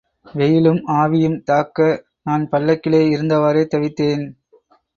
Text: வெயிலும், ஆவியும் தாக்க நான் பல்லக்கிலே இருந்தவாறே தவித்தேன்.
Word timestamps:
வெயிலும், 0.35 0.79
ஆவியும் 0.93 1.43
தாக்க 1.43 1.87
நான் 2.23 2.47
பல்லக்கிலே 2.51 3.01
இருந்தவாறே 3.11 3.63
தவித்தேன். 3.75 4.25